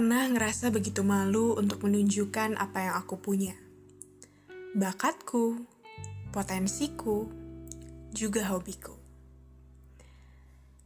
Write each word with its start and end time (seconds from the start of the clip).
pernah 0.00 0.32
ngerasa 0.32 0.72
begitu 0.72 1.04
malu 1.04 1.60
untuk 1.60 1.84
menunjukkan 1.84 2.56
apa 2.56 2.88
yang 2.88 2.94
aku 3.04 3.20
punya. 3.20 3.52
Bakatku, 4.72 5.60
potensiku, 6.32 7.28
juga 8.08 8.48
hobiku. 8.48 8.96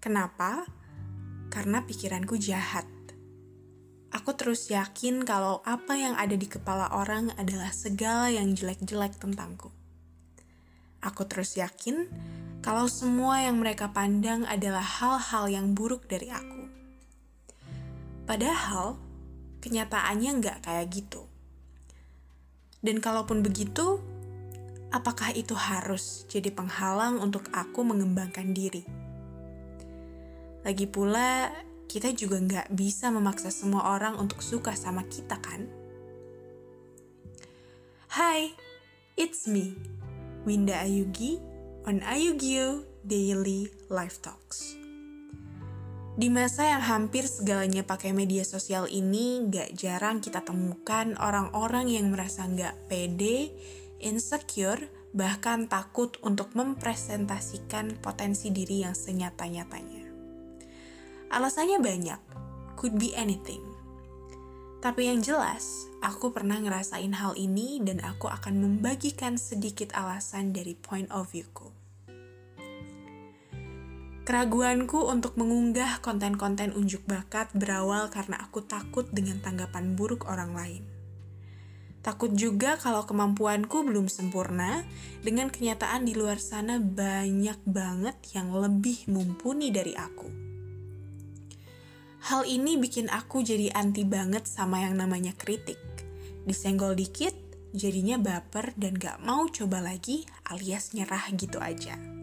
Kenapa? 0.03 0.67
Karena 1.47 1.87
pikiranku 1.87 2.35
jahat. 2.43 2.91
Aku 4.11 4.35
terus 4.35 4.67
yakin 4.75 5.23
kalau 5.23 5.63
apa 5.63 5.95
yang 5.95 6.19
ada 6.19 6.35
di 6.35 6.51
kepala 6.51 6.91
orang 6.91 7.31
adalah 7.39 7.71
segala 7.71 8.35
yang 8.35 8.51
jelek-jelek 8.51 9.15
tentangku. 9.23 9.71
Aku 11.07 11.23
terus 11.31 11.55
yakin 11.55 12.11
kalau 12.67 12.91
semua 12.91 13.47
yang 13.47 13.63
mereka 13.63 13.95
pandang 13.95 14.43
adalah 14.43 14.83
hal-hal 14.83 15.47
yang 15.47 15.71
buruk 15.71 16.11
dari 16.11 16.35
aku. 16.35 16.67
Padahal, 18.27 19.04
kenyataannya 19.65 20.31
nggak 20.45 20.59
kayak 20.69 20.93
gitu. 20.93 21.25
Dan 22.85 23.01
kalaupun 23.01 23.41
begitu, 23.41 23.97
apakah 24.93 25.33
itu 25.33 25.57
harus 25.57 26.29
jadi 26.29 26.53
penghalang 26.53 27.17
untuk 27.17 27.49
aku 27.57 27.81
mengembangkan 27.81 28.53
diri? 28.53 28.85
Lagi 30.61 30.85
pula, 30.85 31.49
kita 31.89 32.13
juga 32.13 32.37
nggak 32.45 32.77
bisa 32.77 33.09
memaksa 33.09 33.49
semua 33.49 33.97
orang 33.97 34.21
untuk 34.21 34.45
suka 34.45 34.77
sama 34.77 35.09
kita 35.09 35.41
kan? 35.41 35.65
Hai, 38.13 38.53
it's 39.17 39.49
me, 39.49 39.73
Winda 40.45 40.77
Ayugi 40.77 41.41
on 41.89 42.05
Ayugio 42.05 42.85
Daily 43.01 43.73
Life 43.89 44.21
Talks. 44.21 44.84
Di 46.15 46.31
masa 46.31 46.71
yang 46.71 46.79
hampir 46.79 47.27
segalanya 47.27 47.83
pakai 47.83 48.15
media 48.15 48.47
sosial 48.47 48.87
ini, 48.87 49.51
gak 49.51 49.75
jarang 49.75 50.23
kita 50.23 50.47
temukan 50.47 51.19
orang-orang 51.19 51.91
yang 51.91 52.07
merasa 52.15 52.47
gak 52.47 52.79
pede, 52.87 53.51
insecure, 53.99 54.87
bahkan 55.11 55.67
takut 55.67 56.15
untuk 56.23 56.55
mempresentasikan 56.55 57.99
potensi 57.99 58.55
diri 58.55 58.87
yang 58.87 58.95
senyata-nyatanya. 58.95 60.07
Alasannya 61.35 61.83
banyak, 61.83 62.21
could 62.79 62.95
be 62.95 63.11
anything. 63.19 63.63
Tapi 64.79 65.11
yang 65.11 65.19
jelas, 65.19 65.91
aku 65.99 66.31
pernah 66.31 66.63
ngerasain 66.63 67.11
hal 67.11 67.35
ini 67.35 67.83
dan 67.83 67.99
aku 68.07 68.31
akan 68.31 68.63
membagikan 68.63 69.35
sedikit 69.35 69.91
alasan 69.99 70.55
dari 70.55 70.79
point 70.79 71.11
of 71.11 71.27
view-ku. 71.35 71.84
Keraguanku 74.25 75.05
untuk 75.05 75.37
mengunggah 75.37 76.01
konten-konten 76.01 76.73
unjuk 76.73 77.05
bakat 77.05 77.53
berawal 77.53 78.09
karena 78.09 78.41
aku 78.41 78.65
takut 78.65 79.05
dengan 79.13 79.37
tanggapan 79.45 79.93
buruk 79.93 80.25
orang 80.25 80.57
lain. 80.57 80.83
Takut 82.01 82.33
juga 82.33 82.81
kalau 82.81 83.05
kemampuanku 83.05 83.85
belum 83.85 84.09
sempurna, 84.09 84.81
dengan 85.21 85.53
kenyataan 85.53 86.09
di 86.09 86.17
luar 86.17 86.41
sana 86.41 86.81
banyak 86.81 87.69
banget 87.69 88.17
yang 88.33 88.49
lebih 88.49 89.13
mumpuni 89.13 89.69
dari 89.69 89.93
aku. 89.93 90.29
Hal 92.25 92.49
ini 92.49 92.81
bikin 92.81 93.13
aku 93.13 93.45
jadi 93.45 93.77
anti 93.77 94.09
banget 94.09 94.49
sama 94.49 94.89
yang 94.89 94.97
namanya 94.97 95.37
kritik. 95.37 95.77
Disenggol 96.49 96.97
dikit, 96.97 97.37
jadinya 97.77 98.17
baper 98.17 98.73
dan 98.81 98.97
gak 98.97 99.21
mau 99.21 99.45
coba 99.53 99.85
lagi 99.85 100.25
alias 100.49 100.97
nyerah 100.97 101.29
gitu 101.37 101.61
aja. 101.61 102.14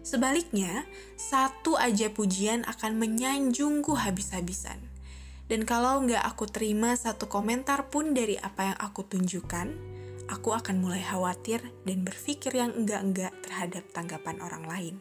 Sebaliknya, 0.00 0.88
satu 1.20 1.76
aja 1.76 2.08
pujian 2.08 2.64
akan 2.64 2.96
menyanjungku 2.96 3.92
habis-habisan. 3.92 4.80
Dan 5.50 5.66
kalau 5.68 6.00
nggak 6.06 6.24
aku 6.24 6.48
terima 6.48 6.96
satu 6.96 7.26
komentar 7.28 7.90
pun 7.90 8.16
dari 8.16 8.40
apa 8.40 8.72
yang 8.72 8.78
aku 8.80 9.04
tunjukkan, 9.04 9.68
aku 10.30 10.54
akan 10.54 10.78
mulai 10.78 11.02
khawatir 11.02 11.60
dan 11.84 12.06
berpikir 12.06 12.54
yang 12.54 12.72
enggak-enggak 12.72 13.34
terhadap 13.42 13.84
tanggapan 13.90 14.38
orang 14.40 14.64
lain. 14.64 14.96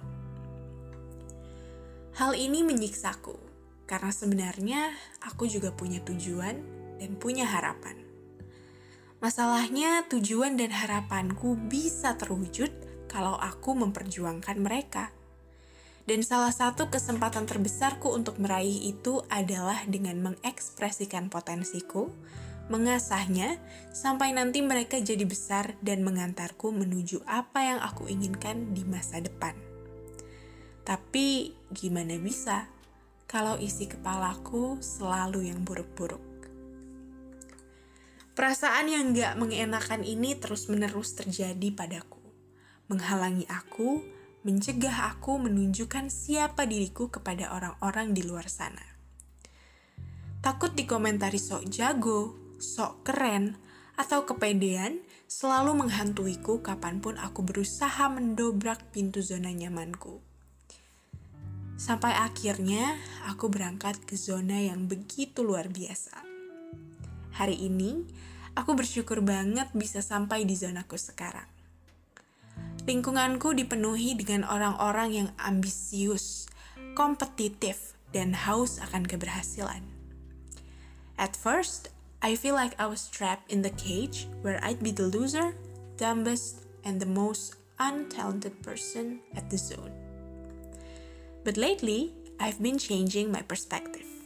Hal 2.18 2.36
ini 2.36 2.66
menyiksaku, 2.66 3.38
karena 3.88 4.12
sebenarnya 4.12 4.92
aku 5.24 5.48
juga 5.48 5.72
punya 5.72 6.04
tujuan 6.04 6.60
dan 7.00 7.16
punya 7.16 7.48
harapan. 7.48 7.96
Masalahnya, 9.24 10.04
tujuan 10.12 10.60
dan 10.60 10.74
harapanku 10.74 11.56
bisa 11.56 12.18
terwujud 12.20 12.89
kalau 13.09 13.34
aku 13.36 13.74
memperjuangkan 13.74 14.62
mereka. 14.62 15.09
Dan 16.06 16.22
salah 16.22 16.53
satu 16.53 16.94
kesempatan 16.94 17.50
terbesarku 17.50 18.14
untuk 18.14 18.38
meraih 18.38 18.94
itu 18.94 19.25
adalah 19.30 19.81
dengan 19.86 20.22
mengekspresikan 20.22 21.30
potensiku, 21.34 22.09
mengasahnya, 22.69 23.58
sampai 23.90 24.34
nanti 24.34 24.62
mereka 24.62 25.02
jadi 25.02 25.25
besar 25.25 25.74
dan 25.81 26.06
mengantarku 26.06 26.69
menuju 26.69 27.25
apa 27.25 27.66
yang 27.66 27.80
aku 27.81 28.06
inginkan 28.09 28.78
di 28.78 28.86
masa 28.86 29.22
depan. 29.22 29.58
Tapi 30.86 31.53
gimana 31.69 32.18
bisa 32.18 32.69
kalau 33.30 33.62
isi 33.62 33.86
kepalaku 33.86 34.81
selalu 34.81 35.53
yang 35.53 35.62
buruk-buruk. 35.62 36.30
Perasaan 38.34 38.88
yang 38.88 39.12
gak 39.12 39.36
mengenakan 39.36 40.02
ini 40.08 40.34
terus-menerus 40.34 41.12
terjadi 41.14 41.75
padaku, 41.75 42.19
menghalangi 42.90 43.46
aku, 43.46 44.02
mencegah 44.42 45.14
aku 45.14 45.38
menunjukkan 45.38 46.10
siapa 46.10 46.66
diriku 46.66 47.14
kepada 47.14 47.54
orang-orang 47.54 48.18
di 48.18 48.26
luar 48.26 48.50
sana. 48.50 48.82
Takut 50.42 50.74
dikomentari 50.74 51.38
sok 51.38 51.70
jago, 51.70 52.34
sok 52.58 53.06
keren, 53.06 53.56
atau 54.00 54.24
kepedean 54.24 55.04
selalu 55.28 55.86
menghantuiku 55.86 56.64
kapan 56.64 57.04
pun 57.04 57.20
aku 57.20 57.44
berusaha 57.44 58.08
mendobrak 58.08 58.90
pintu 58.96 59.20
zona 59.20 59.52
nyamanku. 59.52 60.24
Sampai 61.76 62.16
akhirnya 62.16 62.96
aku 63.28 63.52
berangkat 63.52 64.04
ke 64.08 64.16
zona 64.16 64.60
yang 64.60 64.88
begitu 64.88 65.44
luar 65.44 65.68
biasa. 65.68 66.16
Hari 67.36 67.56
ini, 67.56 68.04
aku 68.56 68.76
bersyukur 68.76 69.20
banget 69.24 69.72
bisa 69.76 70.00
sampai 70.00 70.44
di 70.44 70.56
zonaku 70.56 70.96
sekarang. 70.96 71.59
Lingkunganku 72.90 73.54
dipenuhi 73.54 74.18
dengan 74.18 74.42
orang-orang 74.50 75.10
yang 75.14 75.30
ambisius, 75.38 76.50
kompetitif, 76.98 77.94
dan 78.18 78.34
haus 78.34 78.82
akan 78.82 79.06
keberhasilan. 79.06 79.86
At 81.14 81.38
first, 81.38 81.94
I 82.26 82.34
feel 82.34 82.58
like 82.58 82.74
I 82.82 82.90
was 82.90 83.06
trapped 83.14 83.54
in 83.54 83.62
the 83.62 83.70
cage 83.78 84.26
where 84.42 84.58
I'd 84.66 84.82
be 84.82 84.90
the 84.90 85.06
loser, 85.06 85.54
dumbest, 86.02 86.66
and 86.82 86.98
the 86.98 87.06
most 87.06 87.62
untalented 87.78 88.58
person 88.66 89.22
at 89.38 89.54
the 89.54 89.62
zone. 89.62 89.94
But 91.46 91.62
lately, 91.62 92.18
I've 92.42 92.58
been 92.58 92.82
changing 92.82 93.30
my 93.30 93.46
perspective. 93.46 94.19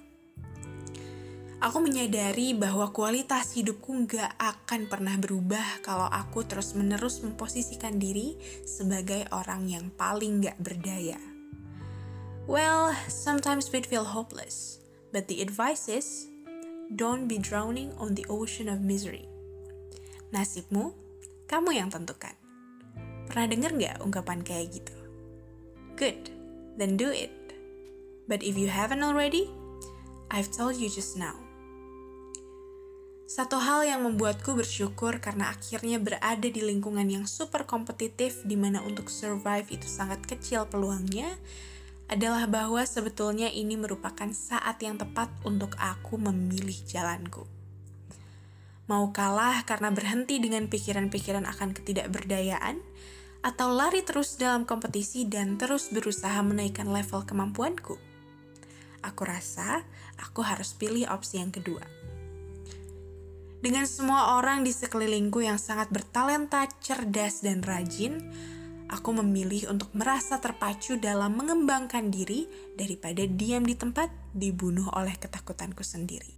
Aku 1.64 1.80
menyadari 1.80 2.52
bahwa 2.52 2.92
kualitas 2.92 3.56
hidupku 3.56 4.04
nggak 4.04 4.36
akan 4.36 4.92
pernah 4.92 5.16
berubah 5.16 5.80
kalau 5.80 6.12
aku 6.12 6.44
terus-menerus 6.44 7.24
memposisikan 7.24 7.96
diri 7.96 8.36
sebagai 8.68 9.24
orang 9.32 9.72
yang 9.72 9.88
paling 9.96 10.44
nggak 10.44 10.60
berdaya. 10.60 11.16
Well, 12.52 12.92
sometimes 13.08 13.72
we 13.72 13.80
feel 13.80 14.04
hopeless, 14.04 14.84
but 15.16 15.32
the 15.32 15.40
advice 15.40 15.88
is, 15.88 16.28
don't 17.00 17.32
be 17.32 17.40
drowning 17.40 17.96
on 17.96 18.20
the 18.20 18.28
ocean 18.28 18.68
of 18.68 18.84
misery. 18.84 19.24
Nasibmu, 20.36 20.92
kamu 21.48 21.80
yang 21.80 21.88
tentukan. 21.88 22.36
Pernah 23.32 23.48
dengar 23.48 23.72
nggak 23.72 23.96
ungkapan 24.04 24.44
kayak 24.44 24.84
gitu? 24.84 24.96
Good 25.96 26.44
then 26.78 26.98
do 26.98 27.10
it. 27.12 27.32
But 28.28 28.44
if 28.44 28.58
you 28.58 28.68
haven't 28.68 29.04
already, 29.04 29.50
I've 30.32 30.52
told 30.52 30.76
you 30.76 30.90
just 30.90 31.18
now. 31.18 31.43
Satu 33.24 33.56
hal 33.56 33.88
yang 33.88 34.04
membuatku 34.04 34.52
bersyukur 34.52 35.18
karena 35.24 35.56
akhirnya 35.56 35.96
berada 35.98 36.44
di 36.44 36.60
lingkungan 36.60 37.08
yang 37.08 37.24
super 37.24 37.64
kompetitif 37.64 38.44
di 38.44 38.60
mana 38.60 38.84
untuk 38.84 39.08
survive 39.08 39.66
itu 39.72 39.88
sangat 39.88 40.22
kecil 40.28 40.68
peluangnya 40.68 41.40
adalah 42.12 42.46
bahwa 42.46 42.84
sebetulnya 42.84 43.48
ini 43.48 43.80
merupakan 43.80 44.28
saat 44.36 44.84
yang 44.84 45.00
tepat 45.00 45.32
untuk 45.48 45.74
aku 45.80 46.20
memilih 46.20 46.76
jalanku. 46.84 47.48
Mau 48.92 49.16
kalah 49.16 49.64
karena 49.64 49.90
berhenti 49.96 50.44
dengan 50.44 50.68
pikiran-pikiran 50.68 51.48
akan 51.48 51.72
ketidakberdayaan, 51.72 52.84
atau 53.44 53.76
lari 53.76 54.04
terus 54.04 54.40
dalam 54.40 54.64
kompetisi 54.64 55.28
dan 55.28 55.60
terus 55.60 55.92
berusaha 55.92 56.40
menaikkan 56.44 56.88
level 56.92 57.24
kemampuanku? 57.24 57.96
Aku 59.04 59.22
rasa 59.28 59.84
aku 60.20 60.44
harus 60.44 60.76
pilih 60.76 61.08
opsi 61.12 61.40
yang 61.40 61.52
kedua. 61.52 62.03
Dengan 63.64 63.88
semua 63.88 64.36
orang 64.44 64.68
di 64.68 64.76
sekelilingku 64.76 65.40
yang 65.40 65.56
sangat 65.56 65.88
bertalenta, 65.88 66.68
cerdas, 66.84 67.48
dan 67.48 67.64
rajin, 67.64 68.20
aku 68.92 69.16
memilih 69.24 69.72
untuk 69.72 69.88
merasa 69.96 70.36
terpacu 70.44 71.00
dalam 71.00 71.40
mengembangkan 71.40 72.12
diri 72.12 72.44
daripada 72.76 73.24
diam 73.24 73.64
di 73.64 73.72
tempat 73.80 74.12
dibunuh 74.36 74.92
oleh 74.92 75.16
ketakutanku 75.16 75.80
sendiri. 75.80 76.36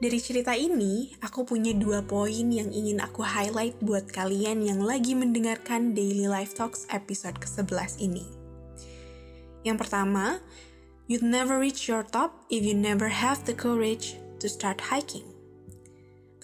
Dari 0.00 0.16
cerita 0.16 0.56
ini, 0.56 1.12
aku 1.20 1.44
punya 1.44 1.76
dua 1.76 2.00
poin 2.00 2.48
yang 2.48 2.72
ingin 2.72 3.04
aku 3.04 3.20
highlight 3.20 3.76
buat 3.84 4.08
kalian 4.08 4.64
yang 4.64 4.80
lagi 4.80 5.12
mendengarkan 5.12 5.92
Daily 5.92 6.24
Life 6.24 6.56
Talks 6.56 6.88
episode 6.88 7.36
ke-11 7.36 8.00
ini. 8.00 8.24
Yang 9.60 9.84
pertama, 9.84 10.40
you'd 11.04 11.20
never 11.20 11.60
reach 11.60 11.84
your 11.84 12.00
top 12.00 12.48
if 12.48 12.64
you 12.64 12.72
never 12.72 13.12
have 13.12 13.44
the 13.44 13.52
courage 13.52 14.16
to 14.40 14.48
start 14.48 14.80
hiking. 14.88 15.35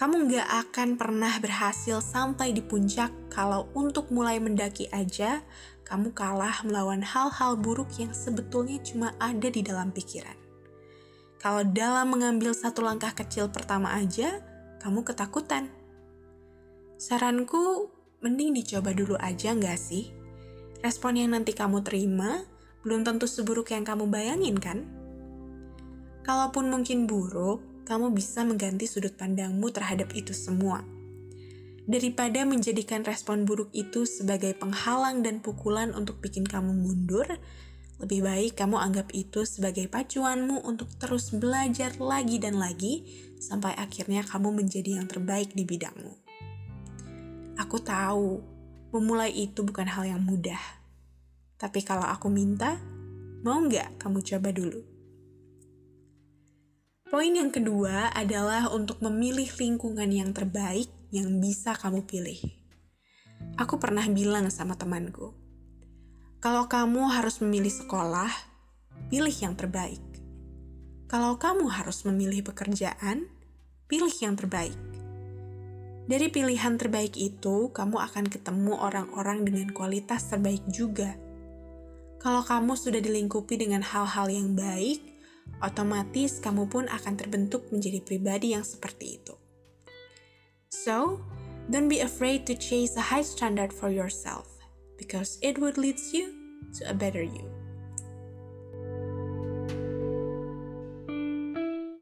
Kamu 0.03 0.27
nggak 0.27 0.51
akan 0.67 0.99
pernah 0.99 1.31
berhasil 1.39 2.03
sampai 2.03 2.51
di 2.51 2.59
puncak 2.59 3.31
kalau 3.31 3.71
untuk 3.71 4.11
mulai 4.11 4.43
mendaki 4.43 4.91
aja, 4.91 5.47
kamu 5.87 6.11
kalah 6.11 6.59
melawan 6.67 7.07
hal-hal 7.07 7.55
buruk 7.55 7.87
yang 8.03 8.11
sebetulnya 8.11 8.83
cuma 8.83 9.15
ada 9.23 9.47
di 9.47 9.63
dalam 9.63 9.95
pikiran. 9.95 10.35
Kalau 11.39 11.63
dalam 11.71 12.11
mengambil 12.11 12.51
satu 12.51 12.83
langkah 12.83 13.15
kecil 13.15 13.47
pertama 13.55 13.95
aja, 13.95 14.43
kamu 14.83 15.07
ketakutan. 15.07 15.71
Saranku, 16.99 17.87
mending 18.27 18.59
dicoba 18.59 18.91
dulu 18.91 19.15
aja 19.23 19.55
nggak 19.55 19.79
sih? 19.79 20.11
Respon 20.83 21.15
yang 21.15 21.31
nanti 21.31 21.55
kamu 21.55 21.79
terima 21.87 22.43
belum 22.83 23.07
tentu 23.07 23.31
seburuk 23.31 23.71
yang 23.71 23.87
kamu 23.87 24.11
bayangin 24.11 24.59
kan? 24.59 24.83
Kalaupun 26.27 26.75
mungkin 26.75 27.07
buruk, 27.07 27.72
kamu 27.83 28.15
bisa 28.15 28.47
mengganti 28.47 28.87
sudut 28.87 29.15
pandangmu 29.19 29.71
terhadap 29.75 30.11
itu 30.15 30.31
semua. 30.31 30.83
Daripada 31.83 32.47
menjadikan 32.47 33.03
respon 33.03 33.43
buruk 33.43 33.75
itu 33.75 34.07
sebagai 34.07 34.55
penghalang 34.55 35.27
dan 35.27 35.43
pukulan 35.43 35.91
untuk 35.91 36.23
bikin 36.23 36.47
kamu 36.47 36.71
mundur, 36.71 37.27
lebih 37.99 38.23
baik 38.23 38.59
kamu 38.59 38.79
anggap 38.79 39.11
itu 39.15 39.43
sebagai 39.43 39.91
pacuanmu 39.91 40.63
untuk 40.63 40.91
terus 40.99 41.35
belajar 41.35 41.95
lagi 41.99 42.39
dan 42.39 42.59
lagi 42.59 43.07
sampai 43.39 43.75
akhirnya 43.75 44.23
kamu 44.23 44.63
menjadi 44.63 45.03
yang 45.03 45.11
terbaik 45.11 45.55
di 45.55 45.67
bidangmu. 45.67 46.15
Aku 47.59 47.83
tahu, 47.83 48.43
memulai 48.95 49.31
itu 49.35 49.63
bukan 49.67 49.87
hal 49.87 50.07
yang 50.07 50.23
mudah. 50.23 50.59
Tapi 51.59 51.83
kalau 51.83 52.07
aku 52.07 52.27
minta, 52.31 52.79
mau 53.43 53.59
nggak 53.59 54.03
kamu 54.03 54.19
coba 54.23 54.51
dulu? 54.55 54.92
Poin 57.13 57.29
yang 57.29 57.53
kedua 57.53 58.09
adalah 58.17 58.73
untuk 58.73 59.05
memilih 59.05 59.45
lingkungan 59.61 60.09
yang 60.09 60.33
terbaik 60.33 60.89
yang 61.13 61.45
bisa 61.45 61.77
kamu 61.77 62.09
pilih. 62.09 62.41
Aku 63.61 63.77
pernah 63.77 64.09
bilang 64.09 64.49
sama 64.49 64.81
temanku, 64.81 65.37
kalau 66.41 66.73
kamu 66.73 67.13
harus 67.13 67.45
memilih 67.45 67.69
sekolah, 67.69 68.33
pilih 69.13 69.37
yang 69.45 69.53
terbaik. 69.53 70.01
Kalau 71.05 71.37
kamu 71.37 71.69
harus 71.69 72.01
memilih 72.09 72.49
pekerjaan, 72.49 73.29
pilih 73.93 74.15
yang 74.25 74.33
terbaik. 74.33 74.81
Dari 76.09 76.33
pilihan 76.33 76.81
terbaik 76.81 77.13
itu, 77.21 77.69
kamu 77.77 78.09
akan 78.09 78.25
ketemu 78.33 78.73
orang-orang 78.81 79.45
dengan 79.45 79.69
kualitas 79.77 80.33
terbaik 80.33 80.65
juga. 80.73 81.13
Kalau 82.25 82.41
kamu 82.41 82.73
sudah 82.73 83.05
dilingkupi 83.05 83.61
dengan 83.61 83.85
hal-hal 83.85 84.33
yang 84.33 84.57
baik, 84.57 85.12
otomatis 85.61 86.41
kamu 86.41 86.67
pun 86.73 86.89
akan 86.89 87.15
terbentuk 87.21 87.69
menjadi 87.69 88.01
pribadi 88.01 88.57
yang 88.57 88.65
seperti 88.65 89.21
itu. 89.21 89.35
So, 90.73 91.21
don't 91.69 91.93
be 91.93 92.01
afraid 92.01 92.49
to 92.49 92.57
chase 92.57 92.97
a 92.97 93.05
high 93.05 93.23
standard 93.23 93.71
for 93.71 93.93
yourself 93.93 94.49
because 94.97 95.37
it 95.45 95.61
would 95.61 95.77
lead 95.77 96.01
you 96.11 96.33
to 96.81 96.89
a 96.89 96.97
better 96.97 97.23
you. 97.23 97.52